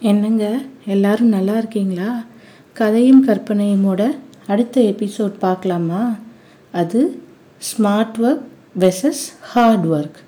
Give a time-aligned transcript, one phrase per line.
[0.00, 2.24] என்னங்க எல்லாரும் நல்லா இருக்கீங்களா?
[2.72, 4.16] கதையும் கற்பனையுமோட
[4.46, 6.16] அடுத்த எபிசோட் பார்க்கலாமா?
[6.72, 7.20] அது
[7.58, 8.44] smart work
[8.78, 10.18] versus hard work.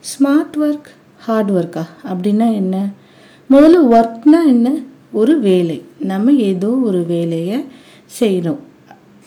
[0.00, 1.86] Smart work hard ஒர்க்கா?
[2.04, 2.88] அப்படின்னா என்ன?
[3.50, 4.78] முதல்ல ஒர்க்னா என்ன?
[5.12, 5.82] ஒரு வேலை.
[5.98, 7.64] நம்ம ஏதோ ஒரு வேலையை
[8.04, 8.60] செய்கிறோம்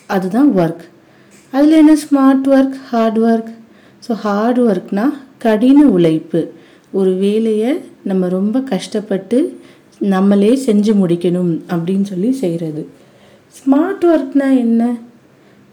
[0.08, 0.84] அதுதான் ஒர்க்.
[1.52, 3.54] அதில் என்ன smart work hard work?
[4.08, 6.54] So hard ஒர்க்னால் கடின உழைப்பு.
[6.92, 9.60] ஒரு வேலையை நம்ம ரொம்ப கஷ்டப்பட்டு
[10.00, 12.90] நம்மளே செஞ்சு முடிக்கணும் அப்படின்னு சொல்லி செய்கிறது
[13.58, 14.98] ஸ்மார்ட் ஒர்க்னால் என்ன?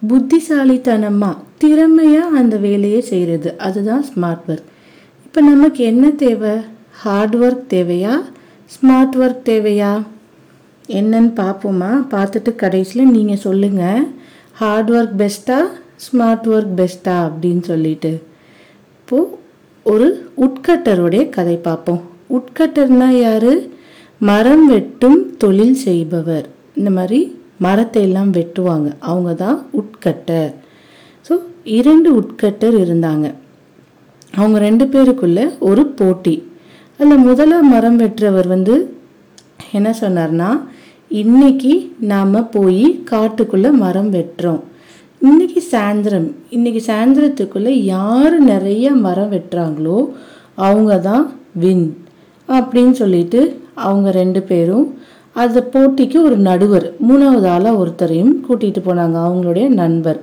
[0.09, 4.66] புத்திசாலித்தனமாக திறமையாக அந்த வேலையை செய்கிறது அதுதான் ஸ்மார்ட் ஒர்க்
[5.24, 6.55] இப்போ நமக்கு என்ன தேவை?
[6.91, 8.14] ஹார்ட் ஒர்க் தேவையா?
[8.74, 10.02] ஸ்மார்ட் ஒர்க் தேவையா?
[10.88, 11.91] என்னன்னு பார்ப்போமா?
[12.10, 14.06] பார்த்துட்டு கடைசியில் நீங்கள் சொல்லுங்கள்
[14.52, 15.58] ஹார்ட் ஒர்க் பெஸ்ட்டா
[16.05, 18.22] ஸ்மார்ட் ஒர்க் பெஸ்ட்டா அப்படின்னு சொல்லிட்டு.
[19.00, 19.28] இப்போது
[19.83, 22.02] ஒரு உட்கட்டருடைய கதை பார்ப்போம்.
[22.37, 23.52] உட்கட்டர்னா யார்?
[24.20, 26.46] மரம் வெட்டும் தொழில் செய்பவர்.
[26.74, 27.20] இந்த மாதிரி
[27.66, 28.89] மரத்தை எல்லாம் வெட்டுவாங்க.
[29.11, 30.50] அவங்க தான் உட்கட்டர்.
[31.28, 31.34] ஸோ
[31.78, 33.27] இரண்டு உட்கட்டர் இருந்தாங்க.
[34.34, 36.36] அவங்க ரெண்டு பேருக்குள்ள ஒரு போட்டி.
[37.00, 38.75] அதில் முதல்ல மரம் வெட்டுறவர் வந்து
[39.72, 40.50] என்ன சொன்னார்னா
[41.22, 44.62] இன்னைக்கு நாம் போய் காட்டுக்குள்ளே மரம் வெட்டுறோம்.
[45.20, 46.28] இன்னைக்கு சாயந்தரம்.
[46.56, 49.98] இன்னைக்கு சாயந்தரத்துக்குள்ளே யார் நிறைய மரம் வெட்டுறாங்களோ
[50.55, 51.86] அவங்க தான் வின்.
[52.56, 53.41] அப்படின்னு சொல்லிட்டு
[53.86, 54.86] அவங்க ரெண்டு பேரும்
[55.42, 60.18] அந்த போட்டிக்கு ஒரு நடுவர் மூணாவது ஆளாக ஒருத்தரையும் கூட்டிகிட்டு போனாங்க அவங்களுடைய நண்பர்.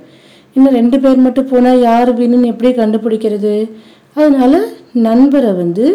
[0.56, 3.54] இன்னும் ரெண்டு பேர் மட்டும் போனால் யார் வின்னு எப்படி கண்டுபிடிக்கிறது?
[4.14, 4.58] அதனால்
[5.06, 5.86] நண்பரை வந்து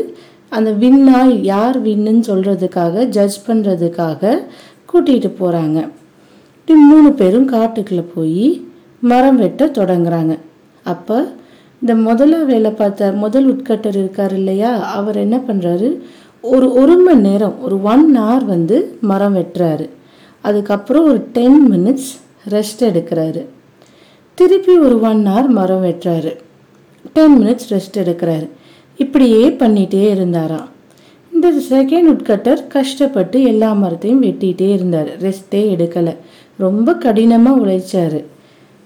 [0.49, 4.33] அந்த வின்னா யார் வின்னுன்னு சொல்கிறதுக்காக ஜட்ஜ் பண்ணுறதுக்காக
[4.91, 5.77] கூட்டிகிட்டு போகிறாங்க
[6.57, 8.47] இப்படி மூணு பேரும் காட்டுக்குள்ளே போய்
[8.99, 10.33] மரம் வெட்ட தொடங்குறாங்க.
[10.85, 11.17] அப்போ
[11.81, 14.71] இந்த முதல்ல வேலை பார்த்த முதல் உட்கட்டர் இருக்கார் இல்லையா?
[14.97, 15.89] அவர் என்ன பண்ணுறாரு
[16.41, 19.89] ஒரு ஒரு மணி நேரம் ஒரு ஒன் ஹவர் வந்து மரம் வெட்டுறாரு.
[20.41, 22.11] அதுக்கப்புறம் ஒரு டென் மினிட்ஸ்
[22.49, 23.45] ரெஸ்ட் எடுக்கிறாரு.
[24.33, 26.35] திருப்பி ஒரு ஒன் ஹவர் மரம் வெட்டுறாரு.
[27.13, 28.49] டென் மினிட்ஸ் ரெஸ்ட் எடுக்கிறாரு.
[28.97, 30.67] இப்படியே பண்ணிகிட்டே இருந்தாராம்.
[31.33, 35.21] இந்த செகண்ட் உட்கட்டர் கஷ்டப்பட்டு எல்லா மரத்தையும் வெட்டிகிட்டே இருந்தார்.
[35.21, 36.15] ரெஸ்ட்டே எடுக்கலை.
[36.57, 38.23] ரொம்ப கடினமாக உழைச்சார்.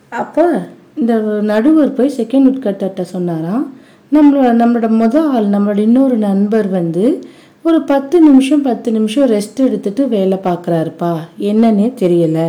[0.10, 3.74] அப்போ இந்த நடுவர் போய் செகண்ட் உட்கட்டர்கிட்ட சொன்னாராம்
[4.12, 7.28] நம்மளோட நம்மளோட முத ஆள் நம்மளோட இன்னொரு நண்பர் வந்து
[7.68, 11.10] ஒரு பத்து நிமிஷம் பத்து நிமிஷம் ரெஸ்ட் எடுத்துட்டு வேலை பார்க்குறாருப்பா.
[11.52, 12.40] என்னன்னே தெரியல.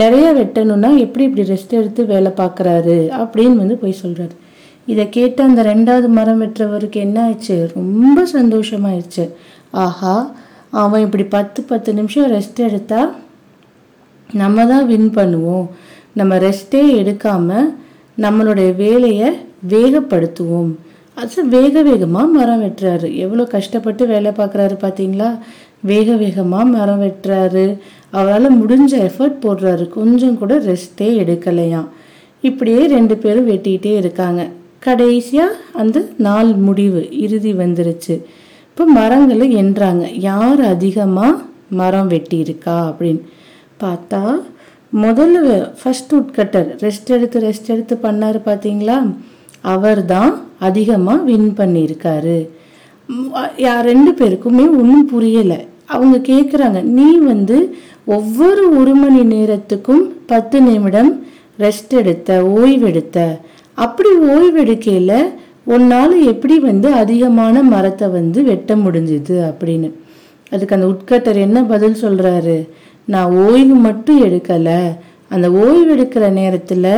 [0.00, 4.36] நிறைய வெட்டணும்னா எப்படி இப்படி ரெஸ்ட் எடுத்து வேலை பார்க்குறாரு அப்படின்னு வந்து போய் சொல்கிறாரு
[4.92, 7.56] இதை கேட்டு அந்த ரெண்டாவது மரம் வெட்டுறவருக்கு என்ன ஆயிடுச்சு?
[7.74, 9.26] ரொம்ப சந்தோஷமாயிடுச்சு
[9.70, 10.14] ஆஹா
[10.84, 13.00] அவன் இப்படி பத்து பத்து நிமிஷம் ரெஸ்ட் எடுத்தா
[14.42, 15.66] நம்ம தான் வின் பண்ணுவோம்.
[16.12, 17.68] நம்ம ரெஸ்ட்டே எடுக்காமல்
[18.24, 19.30] நம்மளுடைய வேலையை
[19.68, 20.72] வேகப்படுத்துவோம்.
[21.14, 23.16] அது வேக வேகமாக மரம் வெட்டுறாரு.
[23.16, 25.38] எவ்வளோ கஷ்டப்பட்டு வேலை பார்க்குறாரு பார்த்தீங்களா
[25.80, 27.78] வேக வேகமாக மரம் வெட்டுறாரு.
[28.10, 29.88] அவரால் முடிஞ்ச எஃபர்ட் போடுறாரு.
[29.88, 31.88] கொஞ்சம் கூட ரெஸ்ட்டே எடுக்கலையாம்.
[32.40, 34.46] இப்படியே ரெண்டு பேரும் வெட்டிக்கிட்டே இருக்காங்க.
[34.78, 38.20] கடைசியாக அந்த நாள் முடிவு இறுதி வந்துருச்சு.
[38.68, 40.04] இப்போ மரங்களை என்றாங்க.
[40.18, 42.76] யார் அதிகமாக மரம் வெட்டியிருக்கா?
[42.90, 43.22] அப்படின்னு.
[43.80, 44.22] பார்த்தா
[45.02, 48.96] முதல்ல ஃபஸ்ட் உட்கட்டர் ரெஸ்ட் எடுத்து ரெஸ்ட் எடுத்து பண்ணார் பார்த்தீங்களா
[49.62, 52.38] அவர் தான் அதிகமாக வின் பண்ணியிருக்காரு.
[53.56, 55.58] யார் ரெண்டு பேருக்குமே ஒன்றும் புரியலை.
[55.94, 61.10] அவங்க கேட்குறாங்க நீ வந்து ஒவ்வொரு ஒரு மணி நேரத்துக்கும் பத்து நிமிடம்
[61.58, 63.18] ரெஸ்ட் எடுத்த ஓய்வெடுத்த.
[63.74, 65.16] அப்படி ஓய்வெடுக்கையில்
[65.74, 69.90] உன்னால் எப்படி வந்து அதிகமான மரத்தை வந்து வெட்ட முடிஞ்சுது அப்படின்னு.
[70.50, 72.56] அதுக்கு அந்த உட்கட்டர் என்ன பதில் சொல்கிறாரு
[73.04, 74.80] நான் ஓய்வு மட்டும் எடுக்கலை.
[75.28, 76.90] அந்த ஓய்வு எடுக்கிற நேரத்தில்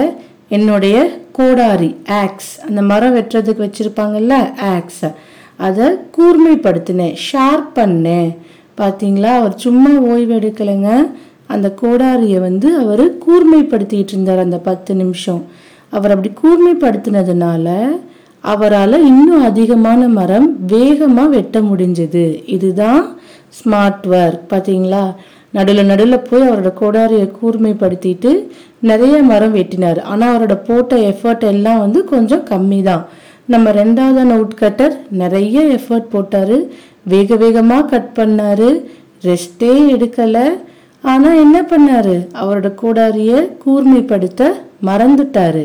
[0.56, 0.96] என்னுடைய
[1.36, 1.90] கோடாரி
[2.22, 4.34] ஆக்ஸ் அந்த மரம் வெட்டுறதுக்கு வச்சுருப்பாங்கல்ல
[4.72, 5.10] ஆக்ஸை
[5.66, 8.30] அதை கூர்மைப்படுத்தினேன் ஷார்ப் பண்ணேன்.
[8.80, 10.90] பார்த்தீங்களா அவர் சும்மா ஓய்வு எடுக்கலைங்க.
[11.54, 15.42] அந்த கோடாரியை வந்து அவர் கூர்மைப்படுத்திக்கிட்டு இருந்தார் அந்த பத்து நிமிஷம்.
[15.96, 17.68] அவர் அப்படி கூர்மைப்படுத்தினதுனால
[18.52, 22.24] அவரால் இன்னும் அதிகமான மரம் வேகமாக வெட்ட முடிஞ்சது.
[22.56, 23.02] இதுதான்
[23.58, 25.04] ஸ்மார்ட் ஒர்க் பார்த்தீங்களா
[25.56, 28.30] நடுவில் நடுவில் போய் அவரோட கோடாரியை கூர்மைப்படுத்திட்டு
[28.88, 30.00] நிறைய மரம் வெட்டினார்.
[30.12, 33.04] ஆனால் அவரோட போட்ட எஃபர்ட் எல்லாம் வந்து கொஞ்சம் கம்மி தான்
[33.52, 36.56] நம்ம ரெண்டாவதான உட்கட்டர் நிறைய எஃபர்ட் போட்டார்.
[37.12, 38.68] வேக வேகமாக கட் பண்ணார்.
[39.28, 40.46] ரெஸ்ட்டே எடுக்கலை.
[41.12, 42.14] ஆனால் என்ன பண்ணார்?
[42.40, 44.42] அவரோட கோடாரியை கூர்மைப்படுத்த
[44.88, 45.64] மறந்துட்டாரு.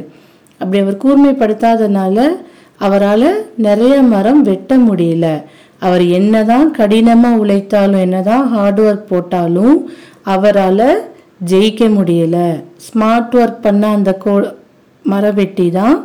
[0.62, 2.18] அப்படி அவர் கூர்மைப்படுத்தாதனால
[2.88, 3.30] அவரால்
[3.68, 5.28] நிறைய மரம் வெட்ட முடியல.
[5.88, 9.76] அவர் என்னதான் கடினமாக உழைத்தாலும் என்னதான் ஹார்ட் ஒர்க் போட்டாலும்
[10.34, 10.88] அவரால்
[11.52, 12.48] ஜெயிக்க முடியலை.
[12.88, 14.34] ஸ்மார்ட் ஒர்க் பண்ண அந்த கோ
[15.06, 15.96] மரவெட்டி தான்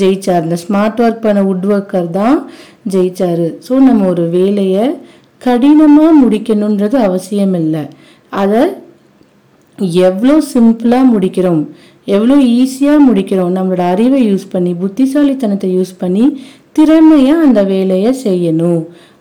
[0.00, 0.44] ஜெயிச்சார்.
[0.46, 2.38] இந்த ஸ்மார்ட் ஒர்க் பண்ண உட் ஒர்க்கர் தான்
[2.94, 3.44] ஜெயிச்சார்.
[3.66, 4.84] ஸோ நம்ம ஒரு வேலையை
[5.42, 7.84] கடினமாக முடிக்கணுன்றது அவசியம் இல்லை.
[8.42, 8.62] அதை
[10.08, 11.62] எவ்வளோ சிம்பிளாக முடிக்கிறோம்
[12.16, 16.24] எவ்வளோ ஈஸியாக முடிக்கிறோம் நம்மளோட அறிவை யூஸ் பண்ணி புத்திசாலித்தனத்தை யூஸ் பண்ணி
[16.76, 18.80] திறமையாக அந்த வேலையை செய்யணும்.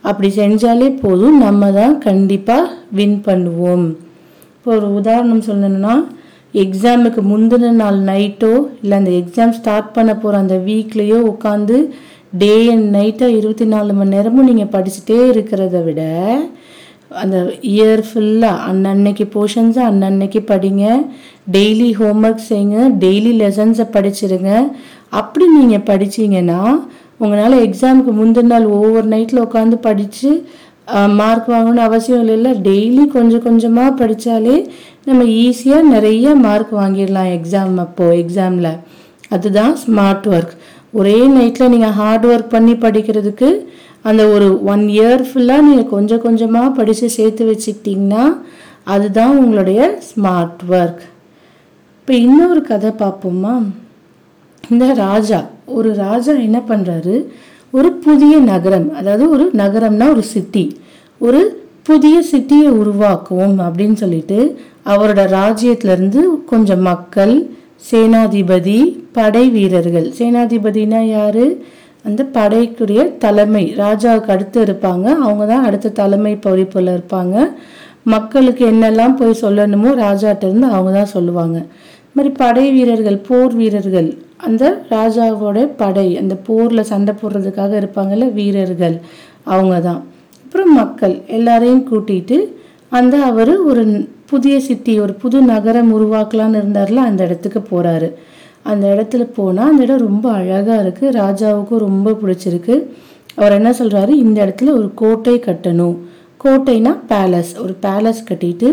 [0.10, 1.38] அப்படி செஞ்சாலே போதும்.
[1.46, 3.86] நம்ம தான் கண்டிப்பாக வின் பண்ணுவோம்.
[4.58, 5.96] இப்போ ஒரு உதாரணம் சொல்லணும்னா
[6.64, 11.78] எக்ஸாமுக்கு முந்தின நாள் நைட்டோ இல்லை அந்த எக்ஸாம் ஸ்டார்ட் பண்ண போகிற அந்த வீக்லேயோ உட்காந்து
[12.42, 16.02] டே அண்ட் நைட்டாக இருபத்தி நாலு மணி நேரமும் நீங்கள் படிச்சுட்டே இருக்கிறத விட
[17.22, 17.38] அந்த
[17.74, 20.86] இயர் ஃபுல்லாக அன்னன்னைக்கு போர்ஷன்ஸை அன்னன்னைக்கு படிங்க.
[21.56, 22.78] டெய்லி ஹோம்ஒர்க் செய்யுங்க.
[23.04, 24.52] டெய்லி லெசன்ஸை படிச்சிருங்க.
[25.20, 26.62] அப்படி நீங்கள் படிச்சீங்கன்னா
[27.20, 30.32] உங்களால் எக்ஸாமுக்கு முந்தின நாள் ஒவ்வொரு நைட்டில் உட்காந்து படித்து
[31.08, 32.50] மார்க் வாங்கணும்னு அவசியம் இல்லைல்ல.
[32.62, 34.70] டெய்லி கொஞ்சம் கொஞ்சமாக படித்தாலே
[35.06, 38.72] நம்ம ஈஸியாக நிறைய மார்க் வாங்கிடலாம் எக்ஸாம் அப்போது எக்ஸாமில்
[39.30, 40.54] அதுதான் ஸ்மார்ட் ஒர்க்
[40.92, 43.50] ஒரே நைட்டில் நீங்கள் ஹார்ட் ஒர்க் பண்ணி படிக்கிறதுக்கு
[44.02, 48.26] அந்த ஒரு ஒன் இயர் ஃபுல்லாக நீங்கள் கொஞ்சம் கொஞ்சமாக படித்து சேர்த்து வச்சுக்கிட்டிங்கன்னா
[48.84, 49.80] அதுதான் உங்களுடைய
[50.10, 51.04] ஸ்மார்ட் ஒர்க்
[51.98, 53.54] இப்போ இன்னொரு கதை பார்ப்போமா?
[54.72, 57.26] இந்த ராஜா ஒரு ராஜா என்ன பண்ணுறாரு
[57.72, 60.78] ஒரு புதிய நகரம் அதாவது ஒரு நகரம்னா ஒரு சிட்டி
[61.18, 67.50] ஒரு புதிய சிட்டியை உருவாக்குவோம் அப்படின்னு சொல்லிட்டு அவரோட ராஜ்யத்திலேருந்து கொஞ்சம் மக்கள்
[67.92, 70.14] சேனாதிபதி படை வீரர்கள்.
[70.20, 71.46] சேனாதிபதினா யார்?
[72.04, 75.06] அந்த படைக்குரிய தலைமை ராஜாவுக்கு அடுத்து இருப்பாங்க.
[75.26, 77.52] அவங்க தான் அடுத்த தலைமை பொறுப்பில் இருப்பாங்க.
[78.04, 81.58] மக்களுக்கு என்னெல்லாம் போய் சொல்லணுமோ ராஜாட்டிருந்து அவங்க தான் சொல்லுவாங்க.
[82.04, 88.96] இது மாதிரி படை வீரர்கள் போர் வீரர்கள் அந்த ராஜாவோட படை அந்த போரில் சண்டை போடுறதுக்காக இருப்பாங்கல்ல வீரர்கள்.
[89.54, 90.02] அவங்க தான்
[90.44, 92.38] அப்புறம் மக்கள் எல்லாரையும் கூட்டிட்டு
[92.90, 93.84] அந்த அவர் ஒரு
[94.26, 98.10] புதிய சிட்டி ஒரு புது நகரம் உருவாக்கலான்னு இருந்தார்ல அந்த இடத்துக்கு போகிறாரு
[98.72, 102.76] அந்த இடத்துல போனால் அந்த இடம் ரொம்ப அழகாக இருக்குது ராஜாவுக்கும் ரொம்ப பிடிச்சிருக்கு.
[103.36, 105.98] அவர் என்ன சொல்கிறாரு இந்த இடத்துல ஒரு கோட்டை கட்டணும்.
[106.44, 108.70] கோட்டைனா பேலஸ் ஒரு பேலஸ் கட்டிட்டு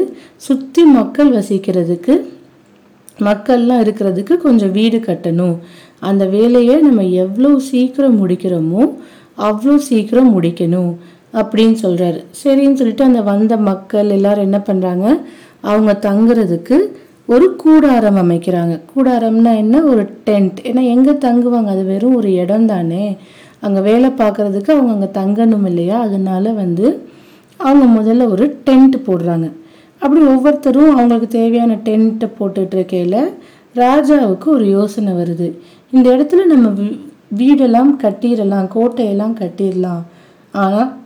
[0.47, 2.15] சுற்றி மக்கள் வசிக்கிறதுக்கு
[3.29, 5.57] மக்கள்லாம் இருக்கிறதுக்கு கொஞ்சம் வீடு கட்டணும்.
[6.01, 8.83] அந்த வேலையை நம்ம எவ்வளோ சீக்கிரம் முடிக்கிறோமோ
[9.39, 10.93] அவ்வளோ சீக்கிரம் முடிக்கணும்
[11.41, 15.07] அப்படின்னு சொல்கிறாரு சரின்னு சொல்லிட்டு அந்த வந்த மக்கள் எல்லாரும் என்ன பண்ணுறாங்க
[15.61, 16.79] அவங்க தங்குறதுக்கு
[17.27, 18.75] ஒரு கூடாரம் அமைக்கிறாங்க.
[18.93, 19.83] கூடாரம்னா என்ன?
[19.83, 20.59] ஒரு டென்ட்.
[20.63, 21.65] ஏன்னா எங்கே தங்குவாங்க?
[21.65, 23.05] அது வெறும் ஒரு இடம் தானே.
[23.61, 26.01] அங்கே வேலை பார்க்குறதுக்கு அவங்க அங்கே தங்கணும் இல்லையா?
[26.01, 26.87] அதனால வந்து
[27.61, 29.47] அவங்க முதல்ல ஒரு டென்ட் போடுறாங்க.
[30.03, 33.31] அப்படி ஒவ்வொருத்தரும் அவங்களுக்கு தேவையான டென்ட்டை போட்டுட்டு இருக்கையில்
[33.75, 35.53] ராஜாவுக்கு ஒரு யோசனை வருது.
[35.91, 36.99] இந்த இடத்துல நம்ம வீ-
[37.37, 40.03] வீடெல்லாம் கட்டிடலாம் கோட்டையெல்லாம் கட்டிடலாம்.
[40.53, 40.97] ஆனால்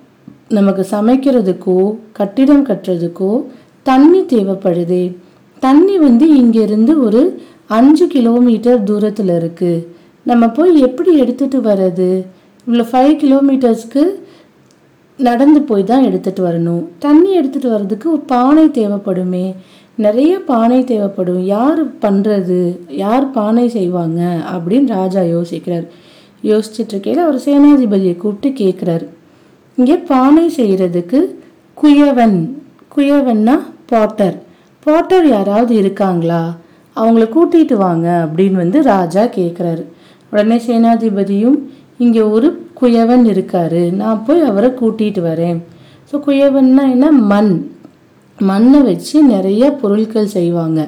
[0.49, 3.45] நமக்கு சமைக்கிறதுக்கோ கட்டிடம் கட்டுறதுக்கோ
[3.83, 5.17] தண்ணி தேவைப்படுது.
[5.61, 9.87] தண்ணி வந்து இங்கேருந்து ஒரு அஞ்சு கிலோமீட்டர் தூரத்தில் இருக்குது
[10.23, 12.27] நம்ம போய் எப்படி எடுத்துகிட்டு வர்றது?
[12.67, 14.03] இவ்வளோ ஃபைவ் கிலோமீட்டர்ஸ்க்கு
[15.19, 16.87] நடந்து போய் தான் எடுத்துட்டு வரணும்.
[16.99, 19.55] தண்ணி எடுத்துட்டு வர்றதுக்கு ஒரு பானை தேவைப்படுமே.
[19.97, 21.45] நிறைய பானை தேவைப்படும்.
[21.45, 24.43] யார் பண்ணுறது யார் பானை செய்வாங்க?
[24.53, 25.87] அப்படின்னு ராஜா யோசிக்கிறார்.
[26.43, 29.07] யோசிச்சிட்டுருக்கையில் அவர் சேனாதிபதியை கூப்பிட்டு கேட்குறாரு.
[29.77, 31.35] இங்கே பானை செய்கிறதுக்கு
[31.83, 32.51] குயவன்.
[32.97, 34.43] குயவன்னா பாட்டர்
[34.81, 36.57] பாட்டர் யாராவது இருக்காங்களா?
[36.97, 39.85] அவங்கள கூட்டிகிட்டு வாங்க அப்படின்னு வந்து ராஜா கேட்குறாரு.
[40.31, 41.59] உடனே சேனாதிபதியும்
[41.99, 43.83] இங்கே ஒரு குயவன் இருக்காரு.
[43.93, 45.59] நான் போய் அவரை கூட்டிட்டு வரேன்.
[46.11, 47.11] ஸோ குயவன்னா என்ன?
[47.33, 47.53] மண்.
[48.39, 50.81] மண்ணை வச்சு நிறைய பொருட்கள் செய்வாங்க.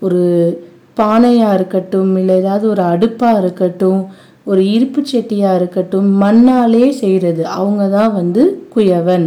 [0.00, 0.22] ஒரு
[0.98, 4.00] பானையாக இருக்கட்டும் இல்லை ஏதாவது ஒரு அடுப்பாக இருக்கட்டும்
[4.46, 8.42] ஒரு இருப்பு செட்டியாக இருக்கட்டும் மண்ணாலே செய்கிறது அவங்க தான் வந்து
[8.74, 9.26] குயவன்.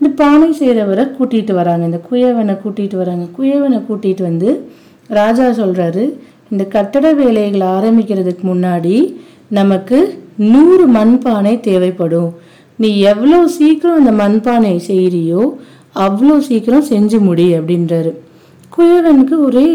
[0.00, 1.84] இந்த பானை செய்கிறவரை கூட்டிகிட்டு வராங்க.
[1.84, 3.24] இந்த குயவனை கூட்டிகிட்டு வராங்க.
[3.38, 4.50] குயவனை கூட்டிகிட்டு வந்து
[5.10, 6.04] ராஜா சொல்கிறாரு
[6.48, 8.94] இந்த கட்டட வேலைகளை ஆரம்பிக்கிறதுக்கு முன்னாடி
[9.48, 9.98] நமக்கு
[10.52, 12.30] நூறு மண்பானை தேவைப்படும்.
[12.78, 15.42] நீ எவ்வளோ சீக்கிரம் அந்த மண்பானை செய்கிறியோ
[16.06, 18.12] அவ்வளோ சீக்கிரம் செஞ்சு முடி அப்படின்றாரு.
[18.72, 19.68] குயவனுக்கு ஒரே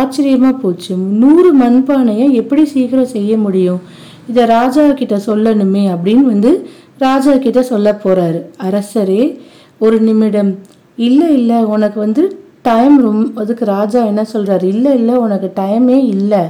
[0.00, 0.92] ஆச்சரியமாக போச்சு.
[1.22, 3.80] நூறு மண்பானையை எப்படி சீக்கிரம் செய்ய முடியும்?
[4.30, 6.50] இதை ராஜா கிட்ட சொல்லணுமே அப்படின்னு வந்து
[6.98, 9.22] ராஜா கிட்ட சொல்ல போகிறாரு அரசரே
[9.84, 10.50] ஒரு நிமிடம்.
[11.06, 12.22] இல்லை இல்லை உனக்கு வந்து
[12.68, 16.42] டைம் ரொம் அதுக்கு ராஜா என்ன சொல்கிறாரு இல்லை இல்லை உனக்கு டைமே இல்லை.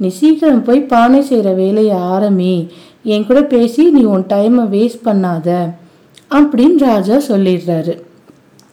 [0.00, 2.54] நீ சீக்கிரம் போய் பானை செய்கிற வேலையை ஆரம்பி.
[3.04, 5.48] என் கூட பேசி நீ உன் டைமை வேஸ்ட் பண்ணாத
[6.30, 7.94] அப்படின்னு ராஜா சொல்லிடுறாரு.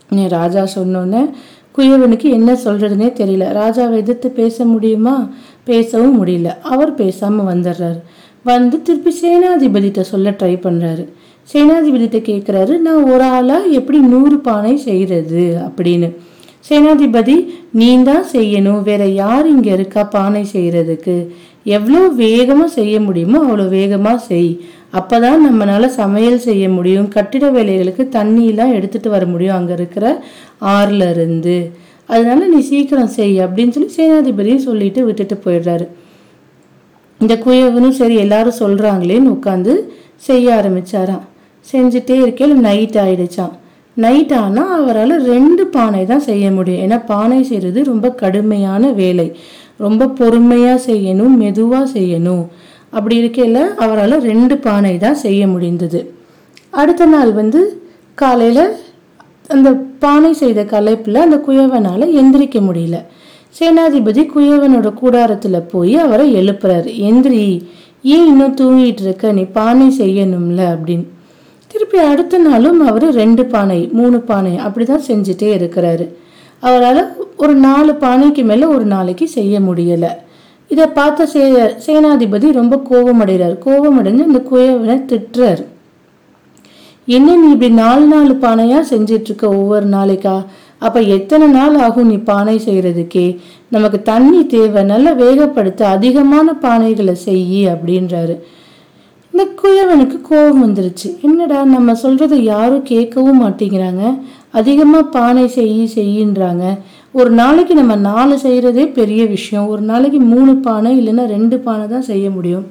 [0.10, 1.30] நீ ராஜா சொன்னோன்னே
[1.78, 3.46] குயவனுக்கு என்ன சொல்கிறதுனே தெரியல.
[3.62, 5.30] ராஜாவை எதிர்த்து பேச முடியுமா?
[5.64, 6.50] பேசவும் முடியல.
[6.62, 8.00] அவர் பேசாமல் வந்துடுறாரு.
[8.44, 11.04] வந்து திருப்பி சேனாதிபதிட்ட சொல்ல ட்ரை பண்ணுறாரு
[11.54, 16.10] சேனாதிபதிட்ட கேட்குறாரு நான் ஒரு ஆளாக எப்படி நூறு பானை செய்கிறது அப்படின்னு.
[16.70, 17.36] சேனாதிபதி
[17.80, 18.82] நீ தான் செய்யணும்.
[18.82, 21.16] வேற யார் இங்க இருக்கா பானை செய்யறதுக்கு?
[21.78, 24.52] எவ்வளோ வேகமா செய்ய முடியுமோ அவ்வளோ வேகமா செய்.
[25.00, 27.08] அப்பதான் நம்மளால சமையல் செய்ய முடியும்.
[27.08, 30.06] கட்டிட வேலைகளுக்கு தண்ணியெல்லாம் எடுத்துட்டு வர முடியும் அங்க இருக்கிற
[30.76, 31.58] ஆறுல இருந்து.
[32.10, 35.86] அதனால நீ சீக்கிரம் செய் அப்படின்னு சொல்லி சேனாதிபதியும் சொல்லிட்டு விட்டுட்டு போயிடுறாரு.
[37.20, 39.74] இந்த குயவனும் சரி எல்லாரும் சொல்றாங்களேன்னு உட்காந்து
[40.28, 41.26] செய்ய ஆரம்பிச்சாராம்.
[41.66, 43.54] செஞ்சுட்டே இருக்கையில் நைட் ஆயிடுச்சான்
[43.98, 46.84] நைட் ஆனால் அவரால் ரெண்டு பானை தான் செய்ய முடியும்.
[46.86, 49.28] ஏன்னா பானை செய்கிறது ரொம்ப கடுமையான வேலை.
[49.78, 52.44] ரொம்ப பொறுமையாக செய்யணும் மெதுவாக செய்யணும்.
[52.90, 56.14] அப்படி இருக்கையில் அவரால் ரெண்டு பானை தான் செய்ய முடிந்தது.
[56.70, 57.60] அடுத்த நாள் வந்து
[58.14, 58.66] காலையில்
[59.48, 59.70] அந்த
[60.00, 62.98] பானை செய்த கலைப்பில் அந்த குயவனால் எந்திரிக்க முடியல.
[63.60, 66.98] சேனாதிபதி குயவனோட கூடாரத்தில் போய் அவரை எழுப்புறாரு.
[66.98, 67.68] எந்திரி
[68.02, 69.32] ஏன் இன்னும் தூங்கிட்டு இருக்க?
[69.32, 71.08] நீ பானை செய்யணும்ல அப்படின்னு.
[71.72, 76.06] திருப்பி அடுத்த நாளும் அவர் ரெண்டு பானை மூணு பானை அப்படி தான் செஞ்சுட்டே இருக்கிறாரு.
[76.60, 77.02] அவரால்
[77.44, 80.12] ஒரு நாலு பானைக்கு மேலே ஒரு நாளைக்கு செய்ய முடியலை.
[80.72, 81.44] இதை பார்த்த சே
[81.86, 83.56] சேனாதிபதி ரொம்ப கோபமடைகிறார்.
[83.66, 85.64] கோபமடைஞ்சு அந்த குயவனை திட்டுறாரு.
[87.18, 90.36] என்ன நீ இப்படி நாலு நாலு பானையாக செஞ்சிட்ருக்க ஒவ்வொரு நாளைக்கா?
[90.86, 93.26] அப்போ எத்தனை நாள் ஆகும் நீ பானை செய்கிறதுக்கே
[93.70, 94.84] நமக்கு தண்ணி தேவை.
[94.84, 98.36] நல்லா வேகப்படுத்த அதிகமான பானைகளை செய்யி அப்படின்றாரு.
[99.34, 101.08] இந்த குயவனுக்கு கோபம் வந்துருச்சு.
[101.22, 104.04] என்னடா நம்ம சொல்கிறத யாரும் கேட்கவும் மாட்டேங்கிறாங்க.
[104.52, 106.66] அதிகமாக பானை செய்யி செய்யின்றாங்க.
[107.12, 109.68] ஒரு நாளைக்கு நம்ம நாலு செய்கிறதே பெரிய விஷயம்.
[109.68, 112.66] ஒரு நாளைக்கு மூணு பானை இல்லைன்னா ரெண்டு பானை தான் செய்ய முடியும்.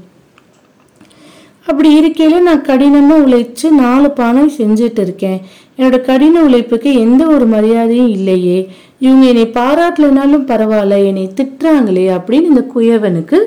[1.67, 5.41] அப்படி இருக்கையில நான் கடினமாக உழைச்சு நாலு பானை செஞ்சுட்டு இருக்கேன்.
[5.77, 8.59] என்னோட கடின உழைப்புக்கு எந்த ஒரு மரியாதையும் இல்லையே.
[8.99, 13.39] இவங்க என்னை பாராட்டலைனாலும் பரவாயில்ல என்னை திட்டுறாங்களே அப்படின்னு இந்த குயவனுக்கு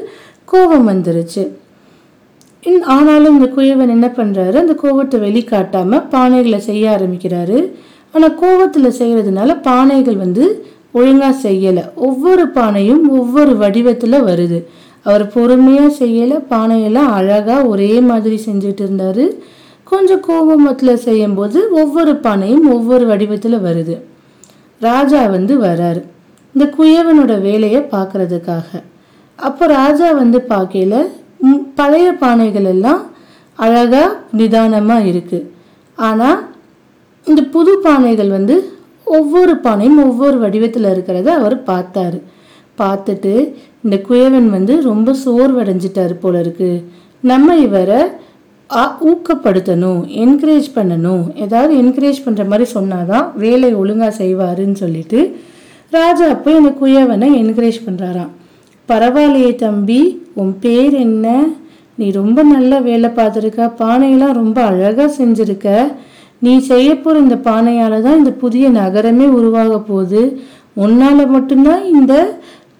[0.45, 1.43] கோபம் வந்துருச்சு.
[2.63, 7.71] இன்- ஆனாலும் இந்த குயவன் என்ன பண்ணுறாரு அந்த கோவத்தை வெளிக்காட்டாமல் பானைகளை செய்ய ஆரம்பிக்கிறாரு.
[8.13, 11.93] ஆனால் கோவத்தில் செய்கிறதுனால பானைகள் வந்து ஒழுங்காக செய்யலை.
[11.95, 14.63] ஒவ்வொரு பானையும் ஒவ்வொரு வடிவத்தில் வருது.
[15.03, 19.25] அவர் பொறுமையாக செய்யலை பானையெல்லாம் அழகாக ஒரே மாதிரி செஞ்சுட்டு இருந்தார்.
[19.83, 24.01] கொஞ்சம் கோபமத்துல செய்யும்போது ஒவ்வொரு பானையும் ஒவ்வொரு வடிவத்தில் வருது.
[24.79, 26.03] ராஜா வந்து வராரு.
[26.53, 28.63] இந்த குயவனோட வேலையை பார்க்கறதுக்காக.
[29.35, 31.07] அப்போ ராஜா வந்து பார்க்கையில
[31.75, 33.11] பழைய பானைகள் எல்லாம்
[33.55, 35.49] அழகாக நிதானமாக இருக்குது
[35.95, 36.39] ஆனால்
[37.27, 38.71] இந்த புது பானைகள் வந்து
[39.03, 42.21] ஒவ்வொரு பானையும் ஒவ்வொரு வடிவத்தில் இருக்கிறத அவர் பார்த்தாரு.
[42.79, 46.83] பார்த்துட்டு இந்த குயவன் வந்து ரொம்ப சோர்வடைஞ்சிட்டார் போல இருக்குது
[47.21, 48.11] நம்ம இவரை
[49.01, 55.37] ஊக்கப்படுத்தணும் என்கரேஜ் பண்ணணும் ஏதாவது என்கரேஜ் பண்ணுற மாதிரி சொன்னாதான் வேலை ஒழுங்காக செய்வாருன்னு சொல்லிட்டு
[55.89, 58.31] ராஜா போய் அந்த குயவனை என்கரேஜ் பண்ணுறாராம்
[58.89, 60.01] பரவாயில்லையே தம்பி
[60.33, 61.45] உன் பேர் என்ன?
[61.95, 63.69] நீ ரொம்ப நல்ல வேலை பார்த்துருக்க.
[63.79, 65.93] பானையெல்லாம் ரொம்ப அழகாக செஞ்சுருக்க.
[66.39, 70.23] நீ செய்ய போகிற இந்த பானையால் தான் இந்த புதிய நகரமே உருவாக போகுது.
[70.73, 72.13] உன்னால் மட்டும்தான் இந்த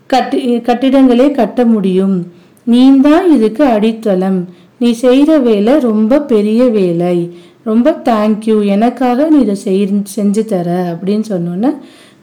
[0.08, 2.18] கட்டி கட்டிடங்களே கட்ட முடியும்.
[2.64, 4.48] நீ தான் இதுக்கு அடித்தளம்.
[4.78, 7.32] நீ செய்கிற வேலை ரொம்ப பெரிய வேலை.
[7.64, 9.84] ரொம்ப தேங்க்யூ எனக்காக நீ இதை செய்
[10.16, 11.72] செஞ்சு தர அப்படின்னு சொன்னோன்னே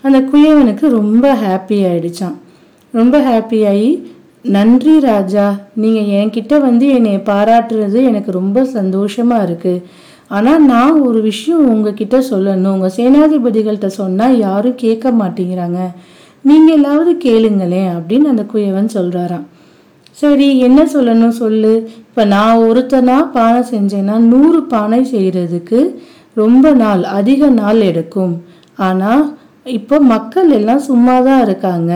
[0.01, 2.37] அந்த குயவனுக்கு ரொம்ப ஹாப்பி ஆயிடுச்சான்
[2.99, 3.91] ரொம்ப ஹாப்பியாகி
[4.55, 5.47] நன்றி ராஜா
[5.83, 9.83] நீங்கள் என்கிட்ட வந்து என்னை பாராட்டுறது எனக்கு ரொம்ப சந்தோஷமாக இருக்குது
[10.37, 12.75] ஆனால் நான் ஒரு விஷயம் உங்ககிட்ட சொல்லணும்.
[12.77, 15.81] உங்கள் சேனாதிபதிகள்கிட்ட சொன்னால் யாரும் கேட்க மாட்டேங்கிறாங்க.
[16.49, 19.47] நீங்கள் எல்லாவது கேளுங்களேன் அப்படின்னு அந்த குயவன் சொல்கிறாராம்
[20.21, 21.75] சரி என்ன சொல்லணும் சொல்லு.
[22.07, 25.81] இப்போ நான் ஒருத்தனா பானை செஞ்சேன்னா நூறு பானை செய்கிறதுக்கு
[26.41, 28.35] ரொம்ப நாள் அதிக நாள் எடுக்கும்.
[28.89, 29.23] ஆனால்
[29.79, 31.93] இப்போ மக்கள் எல்லாம் சும்மா தான் இருக்காங்க.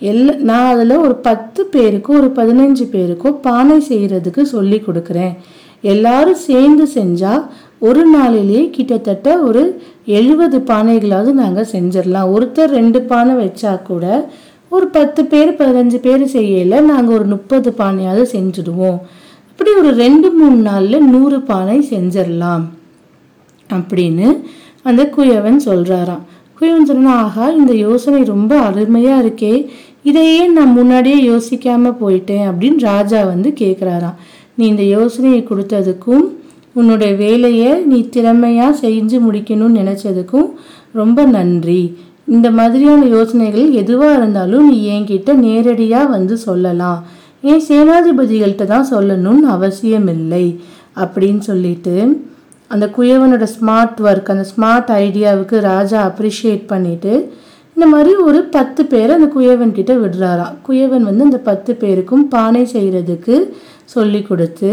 [0.00, 5.34] எல்லா நான் அதில் ஒரு பத்து பேருக்கோ ஒரு பதினஞ்சு பேருக்கோ பானை செய்கிறதுக்கு சொல்லி கொடுக்குறேன்.
[5.80, 7.44] எல்லாரும் சேர்ந்து செஞ்சால்
[7.78, 12.30] ஒரு நாளிலேயே கிட்டத்தட்ட ஒரு எழுபது பானைகளாவது நாங்கள் செஞ்சிடலாம்.
[12.36, 14.30] ஒருத்தர் ரெண்டு பானை வச்சா கூட
[14.68, 18.98] ஒரு பத்து பேர் பதினஞ்சு பேர் செய்யல நாங்கள் ஒரு முப்பது பானையாவது செஞ்சுடுவோம்.
[19.50, 22.64] அப்படி ஒரு ரெண்டு மூணு நாளில் நூறு பானை செஞ்சிடலாம்.
[23.70, 24.28] அப்படின்னு
[24.82, 26.22] அந்த குயவன் சொல்கிறாராம்
[26.60, 27.14] குயவன் சொன்னா
[27.56, 29.66] இந்த யோசனை ரொம்ப அருமையா இருக்கே.
[30.02, 34.18] இதையே நான் முன்னாடியே யோசிக்காம போயிட்டேன் அப்படின்னு ராஜா வந்து கேட்குறாராம்
[34.54, 36.24] நீ இந்த யோசனையை கொடுத்ததுக்கும்
[36.72, 40.48] உன்னுடைய வேலையை நீ திறமையாக செஞ்சு முடிக்கணும்னு நினச்சதுக்கும்
[40.92, 41.96] ரொம்ப நன்றி.
[42.26, 47.06] இந்த மாதிரியான யோசனைகள் எதுவாக இருந்தாலும் நீ என்கிட்ட நேரடியாக வந்து சொல்லலாம்.
[47.40, 50.60] ஏன் சேனாதிபதிகள்கிட்ட தான் சொல்லணும்னு அவசியம் இல்லை
[50.96, 51.94] அப்படின்னு சொல்லிட்டு
[52.70, 57.12] அந்த குயவனோட ஸ்மார்ட் ஒர்க் அந்த ஸ்மார்ட் ஐடியாவுக்கு ராஜா அப்ரிஷியேட் பண்ணிட்டு
[57.76, 62.62] இந்த மாதிரி ஒரு பத்து பேரை அந்த குயவன் கிட்ட விடுறாராம் குயவன் வந்து அந்த பத்து பேருக்கும் பானை
[62.72, 63.36] செய்கிறதுக்கு
[63.94, 64.70] சொல்லி கொடுத்து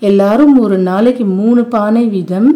[0.00, 2.48] எல்லாரும் ஒரு நாளைக்கு மூணு பானை வீதம்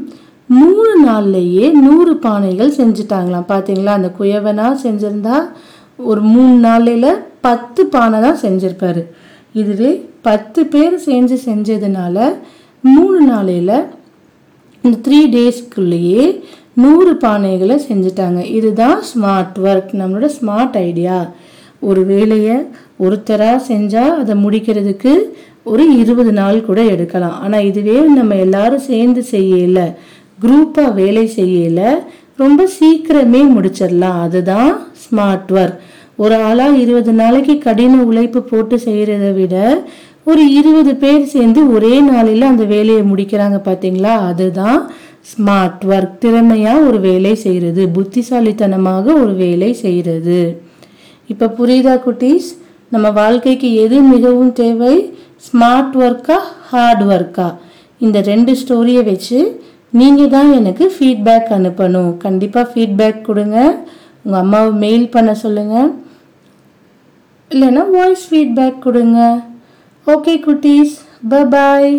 [0.50, 3.50] மூணு நாள்லையே நூறு பானைகள் செஞ்சுட்டாங்களாம்.
[3.52, 5.36] பார்த்தீங்களா அந்த குயவனாக செஞ்சிருந்தா
[6.10, 9.02] ஒரு மூணு நாளையில் பத்து பானை தான் செஞ்சிருப்பாரு.
[9.52, 9.92] இதுவே
[10.28, 12.16] பத்து பேர் சேர்ந்து செஞ்சதுனால
[12.84, 13.76] மூணு நாளையில்
[14.84, 16.24] இந்த த்ரீ டேஸ்க்குள்ளேயே
[16.82, 18.40] நூறு பானைகளை செஞ்சுட்டாங்க.
[18.58, 21.16] இதுதான் ஸ்மார்ட் ஒர்க் நம்மளோட ஸ்மார்ட் ஐடியா
[21.88, 22.56] ஒரு வேலையை
[23.04, 25.12] ஒருத்தராக செஞ்சால் அதை முடிக்கிறதுக்கு
[25.70, 27.36] ஒரு இருபது நாள் கூட எடுக்கலாம்.
[27.44, 29.80] ஆனால் இதுவே நம்ம எல்லாரும் சேர்ந்து செய்யல
[30.44, 31.80] குரூப்பாக வேலை செய்யல
[32.42, 34.20] ரொம்ப சீக்கிரமே முடிச்சிடலாம்.
[34.26, 34.70] அதுதான்
[35.04, 35.80] ஸ்மார்ட் ஒர்க்
[36.24, 39.56] ஒரு ஆளாக இருபது நாளைக்கு கடின உழைப்பு போட்டு செய்கிறத விட
[40.30, 44.80] ஒரு இருபது பேர் சேர்ந்து ஒரே நாளில் அந்த வேலையை முடிக்கிறாங்க பார்த்தீங்களா அதுதான்
[45.30, 50.40] ஸ்மார்ட் ஒர்க் திறமையாக ஒரு வேலை செய்கிறது புத்திசாலித்தனமாக ஒரு வேலை செய்கிறது
[51.32, 52.48] இப்போ புரியுதா குட்டீஸ்?
[52.94, 54.94] நம்ம வாழ்க்கைக்கு எது மிகவும் தேவை?
[55.46, 56.38] ஸ்மார்ட் ஒர்க்கா
[56.70, 57.48] ஹார்ட் ஒர்க்கா
[58.04, 59.38] இந்த ரெண்டு ஸ்டோரியை வச்சு
[60.00, 62.10] நீங்கள் தான் எனக்கு ஃபீட்பேக் அனுப்பணும்.
[62.24, 63.58] கண்டிப்பாக ஃபீட்பேக் கொடுங்க.
[64.24, 65.90] உங்கள் அம்மாவை மெயில் பண்ண சொல்லுங்கள்
[67.50, 69.20] இல்லைன்னா வாய்ஸ் ஃபீட்பேக் கொடுங்க.
[70.06, 70.94] ஓகே குட்டீஸ்
[71.54, 71.90] பாய்